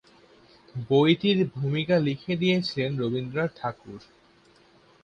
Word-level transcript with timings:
বইটির 0.87 1.39
ভূমিকা 1.55 1.95
লিখে 1.99 2.33
দিয়েছিলেন 2.35 2.91
রবীন্দ্রনাথ 2.99 3.51
ঠাকুর। 3.57 3.99